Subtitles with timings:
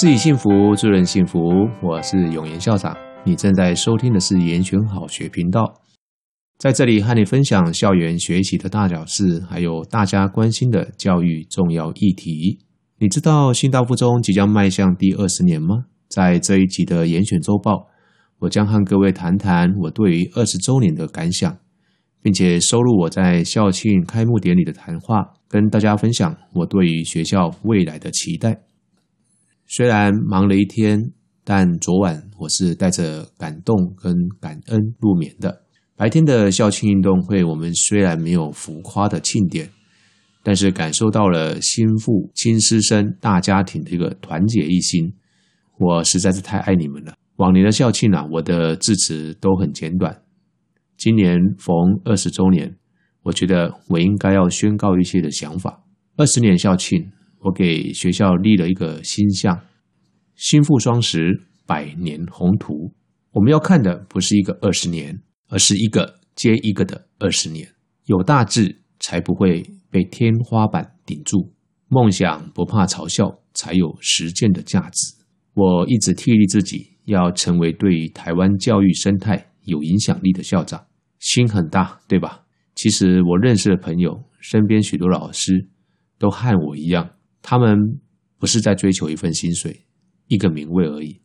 [0.00, 1.40] 自己幸福，助人幸福。
[1.82, 5.74] 我是永言校长，你正在收听的是延选好学频道，
[6.56, 12.60] 在这里和你分享校园学习的大小事，还有大家关心的教育重要议题。
[13.00, 15.86] 你知道新大附中即将迈向第二十年吗？
[16.08, 17.88] 在这一集的严选周报，
[18.38, 21.58] 我将和各位谈谈我对于二十周年的感想，
[22.22, 28.60] 并且收录我在校庆开幕典礼的谈话，跟大家分享我对于学校未来的期待。
[29.70, 31.12] 虽然忙了一天，
[31.44, 35.60] 但昨晚我是带着感动跟感恩入眠的。
[35.94, 39.68] 白天的校庆运动会，我们虽然没有浮夸的庆典，
[40.42, 45.12] 但是感受到了新附亲师生大家庭的一个团结一心。
[45.78, 47.12] 我实在是太爱你们了。
[47.36, 50.22] 往年的校庆啊，我的致辞都很简短。
[50.96, 51.74] 今年逢
[52.06, 52.74] 二十周年，
[53.22, 55.84] 我觉得我应该要宣告一些的想法。
[56.16, 57.12] 二十年校庆。
[57.40, 59.60] 我给学校立了一个新项：
[60.34, 62.92] 新附双十百年宏图。
[63.32, 67.68] 我们要看的不是一个二十年，而是一个接一个的二十年。
[68.06, 71.52] 有大志，才不会被天花板顶住；
[71.88, 75.14] 梦想不怕嘲笑，才有实践的价值。
[75.54, 80.86] 我一直替励自己，要成为对台湾教育生态有影响力的校长。
[81.20, 82.44] 心很大，对吧？
[82.74, 85.68] 其实我认识的朋友，身边许多老师，
[86.18, 87.10] 都和我一样。
[87.42, 88.00] 他们
[88.38, 89.84] 不是在追求一份薪水、
[90.26, 91.20] 一个名位而已，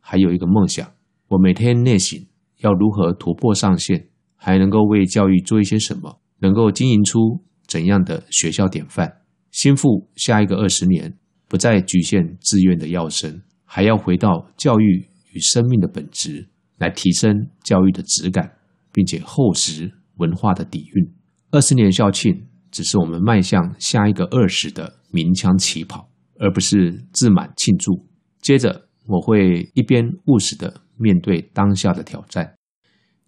[0.00, 0.90] 还有一个梦想。
[1.28, 2.24] 我每天内省，
[2.58, 7.18] 要如何突破上限，还能够为教育做一些什么，能够经营出
[7.66, 9.22] 怎样的学校典范。
[9.50, 18.52] 新附下一个二十年，不再局限志愿的要生，还要回到教育与生命的本质，来提升教育的质感，
[18.92, 21.12] 并且厚实文化的底蕴。
[21.50, 24.92] 二十年校庆，只是我们迈向下一个二十的。
[25.12, 28.06] 鸣枪起跑，而不是自满庆祝。
[28.42, 32.52] 接着，我会一边务实的面对当下的挑战，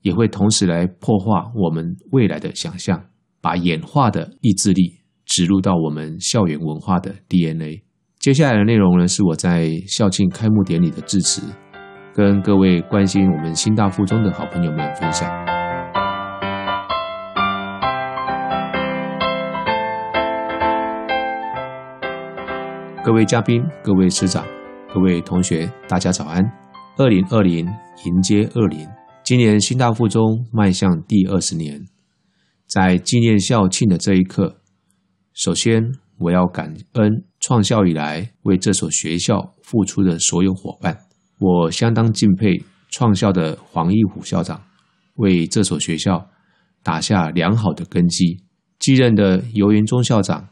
[0.00, 3.00] 也会同时来破坏我们未来的想象，
[3.40, 7.84] 把演化的意志力植入到我们校园文化的 DNA。
[8.18, 11.40] 接下来的内容呢，是我在校庆开幕典礼的致辞，
[12.12, 15.45] 跟各位关心我们新大附中的好朋友们分享。
[23.06, 24.44] 各位嘉宾、各位师长、
[24.92, 26.44] 各位同学，大家早安！
[26.96, 27.64] 二零二零
[28.04, 28.84] 迎接二零，
[29.22, 31.80] 今年新大附中迈向第二十年，
[32.66, 34.60] 在纪念校庆的这一刻，
[35.34, 35.84] 首先
[36.18, 40.98] 我要感恩创校以来为这所学校付出的所有伙伴。
[41.38, 44.60] 我相当敬佩创校的黄义虎校长，
[45.14, 46.28] 为这所学校
[46.82, 48.42] 打下良好的根基。
[48.80, 50.48] 继任的游元忠校长、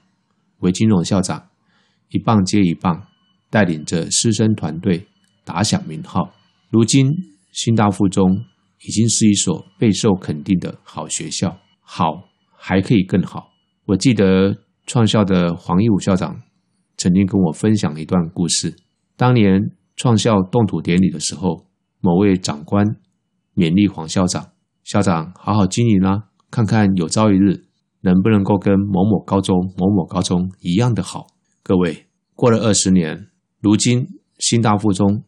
[0.60, 1.48] 韦金荣校长。
[2.14, 3.08] 一棒接一棒，
[3.50, 5.04] 带领着师生团队
[5.44, 6.32] 打响名号。
[6.70, 7.10] 如今，
[7.50, 8.44] 新大附中
[8.86, 11.58] 已经是一所备受肯定的好学校。
[11.80, 13.50] 好，还可以更好。
[13.86, 16.40] 我记得创校的黄义武校长
[16.96, 18.76] 曾经跟我分享了一段故事。
[19.16, 19.60] 当年
[19.96, 21.66] 创校动土典礼的时候，
[22.00, 22.86] 某位长官
[23.56, 24.50] 勉励黄校长
[24.84, 27.64] ：“校长，好好经营啦，看看有朝一日
[28.02, 31.26] 能不能够跟某某高中、某某高中一样的好。”
[31.66, 32.04] 各位，
[32.34, 34.06] 过了二十年，如今
[34.38, 35.24] 新大附中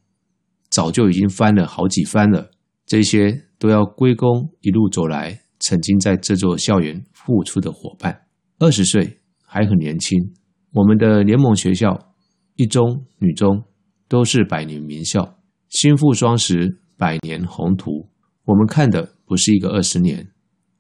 [0.69, 2.51] 早就已经翻了好几番了。
[2.85, 8.27] 这些都要归功一路走来曾经在这座校园付出的伙伴。
[8.59, 10.35] 二十岁还很年轻，
[10.75, 12.13] 我们的联盟学校
[12.57, 13.65] 一中、女中
[14.07, 15.39] 都是百年名校。
[15.71, 18.11] 新附双十百年宏图，
[18.45, 20.29] 我们看的不是一个二十年，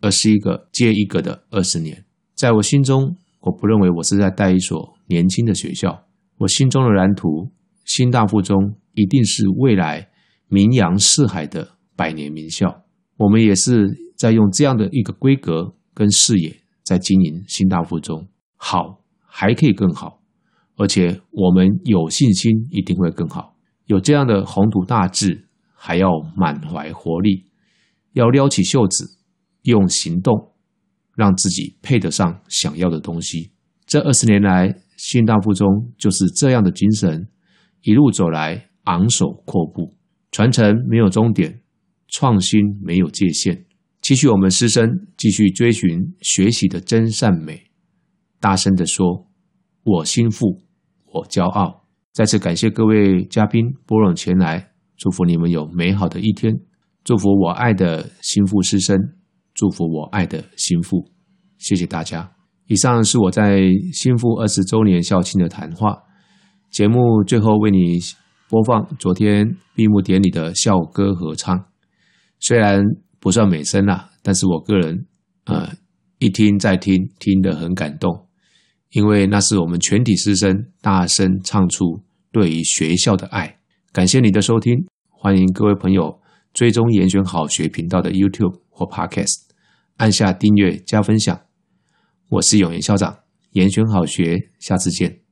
[0.03, 2.05] 而是一个接一个的二十年。
[2.35, 4.96] 在我心中，我不认为我是在带一所。
[5.09, 6.05] 年轻的学校，
[6.39, 7.51] 我心中的蓝图，
[7.85, 10.09] 新大附中一定是未来
[10.49, 12.85] 名扬四海的百年名校。
[13.17, 18.29] 我们也是在用这样的一个规格跟视野在经营新大附中。
[18.57, 20.21] 好，还可以更好，
[20.77, 23.57] 而且我们有信心一定会更好。
[23.87, 27.45] 有这样的宏图大志，还要满怀活力，
[28.13, 29.19] 要撩起袖子，
[29.63, 30.53] 用行动
[31.15, 33.53] 让自己配得上想要的东西。
[33.87, 37.29] 这二十年来，新大附中就是这样的精神，
[37.83, 39.97] 一路走来昂首阔步，
[40.33, 41.61] 传承没有终点，
[42.09, 43.65] 创新没有界限，
[44.03, 47.63] 期许我们师生继续追寻学习的真善美，
[48.41, 49.31] 大声地说
[49.85, 50.61] ：“我心腹，
[51.13, 56.53] 我骄傲。”再次感谢各位嘉宾拨冗前来，祝福你们有美好的一天，
[57.05, 58.97] 祝福我爱的心腹师生，
[59.55, 61.13] 祝福我爱的心腹，
[61.59, 62.36] 谢谢大家。
[62.67, 63.61] 以上是我在
[63.93, 66.03] 新附二十周年校庆的谈话。
[66.71, 67.99] 节目最后为你
[68.49, 71.67] 播放昨天闭幕典礼的校歌合唱，
[72.41, 72.83] 虽然
[73.21, 75.07] 不算美声啦，但是我个人
[75.45, 75.71] 呃
[76.19, 78.27] 一听再听，听得很感动，
[78.91, 82.03] 因为那是我们全体师生大声唱出
[82.33, 83.59] 对于学校的爱。
[83.93, 84.75] 感谢你的收听，
[85.09, 86.21] 欢迎各位朋友
[86.53, 89.43] 追踪延选好学频道的 YouTube 或 Podcast，
[89.97, 91.46] 按下订阅加分享。
[92.29, 93.17] 我是永言校长，
[93.53, 95.26] 言选好学，下次见。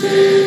[0.00, 0.39] see.